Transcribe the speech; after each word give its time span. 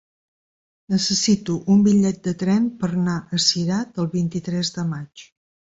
Necessito 0.93 1.57
un 1.75 1.83
bitllet 1.89 2.19
de 2.29 2.35
tren 2.45 2.67
per 2.81 2.91
anar 2.97 3.19
a 3.41 3.45
Cirat 3.51 4.05
el 4.05 4.13
vint-i-tres 4.19 4.77
de 4.81 4.93
maig. 4.95 5.31